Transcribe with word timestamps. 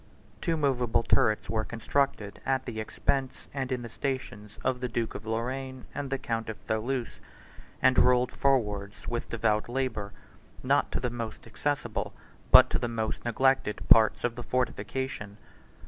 Two 0.41 0.57
movable 0.57 1.03
turrets 1.03 1.47
were 1.47 1.63
constructed 1.63 2.41
at 2.43 2.65
the 2.65 2.79
expense, 2.79 3.47
and 3.53 3.71
in 3.71 3.83
the 3.83 3.87
stations, 3.89 4.57
of 4.63 4.79
the 4.81 4.89
duke 4.89 5.13
of 5.13 5.27
Lorraine 5.27 5.85
and 5.93 6.09
the 6.09 6.17
count 6.17 6.49
of 6.49 6.57
Tholouse, 6.65 7.19
and 7.83 7.99
rolled 7.99 8.31
forwards 8.31 9.07
with 9.07 9.29
devout 9.29 9.69
labor, 9.69 10.11
not 10.63 10.91
to 10.91 10.99
the 10.99 11.11
most 11.11 11.45
accessible, 11.45 12.15
but 12.49 12.67
to 12.71 12.79
the 12.79 12.87
most 12.87 13.23
neglected, 13.25 13.87
parts 13.89 14.23
of 14.23 14.33
the 14.35 14.41
fortification. 14.41 15.37